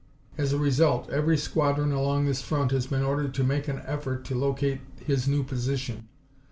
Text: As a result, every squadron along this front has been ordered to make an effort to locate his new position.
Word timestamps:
As 0.35 0.51
a 0.51 0.57
result, 0.57 1.11
every 1.11 1.37
squadron 1.37 1.91
along 1.91 2.25
this 2.25 2.41
front 2.41 2.71
has 2.71 2.87
been 2.87 3.03
ordered 3.03 3.35
to 3.35 3.43
make 3.43 3.67
an 3.67 3.83
effort 3.85 4.25
to 4.25 4.35
locate 4.35 4.81
his 4.99 5.27
new 5.27 5.43
position. 5.43 6.07